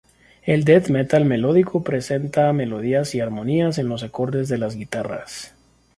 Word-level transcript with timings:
El 0.41 0.63
death 0.65 0.87
metal 0.89 1.25
melódico 1.25 1.83
presenta 1.83 2.51
melodías 2.53 3.13
y 3.13 3.19
armonías 3.19 3.77
en 3.77 3.87
los 3.87 4.01
acordes 4.01 4.49
de 4.49 4.57
las 4.57 4.75
guitarras. 4.75 5.53